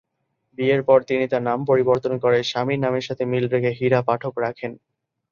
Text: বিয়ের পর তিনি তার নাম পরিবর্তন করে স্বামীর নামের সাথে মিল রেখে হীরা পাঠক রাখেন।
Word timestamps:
বিয়ের 0.57 0.81
পর 0.83 0.99
তিনি 1.03 1.25
তার 1.27 1.43
নাম 1.43 1.59
পরিবর্তন 1.65 2.13
করে 2.23 2.37
স্বামীর 2.43 2.79
নামের 2.79 3.07
সাথে 3.07 3.23
মিল 3.25 3.45
রেখে 3.47 3.71
হীরা 3.79 3.99
পাঠক 4.07 4.33
রাখেন। 4.37 4.71